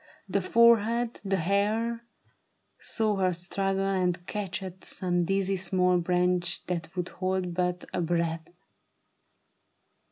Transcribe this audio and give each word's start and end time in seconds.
The 0.27 0.41
forehead, 0.41 1.21
the 1.23 1.35
hair— 1.37 2.01
saw 2.79 3.17
her 3.17 3.31
struggle 3.33 3.85
and 3.85 4.25
catch 4.25 4.63
At 4.63 4.83
some 4.83 5.25
dizzy 5.25 5.57
small 5.57 5.99
branch 5.99 6.65
that 6.65 6.95
would 6.95 7.09
hold 7.09 7.53
but 7.53 7.85
a 7.93 8.01
breath. 8.01 8.47